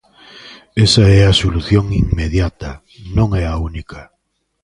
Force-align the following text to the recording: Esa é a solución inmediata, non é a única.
Esa 0.85 1.05
é 1.19 1.21
a 1.31 1.37
solución 1.41 1.85
inmediata, 2.03 2.71
non 3.17 3.29
é 3.41 3.43
a 3.53 3.55
única. 3.69 4.01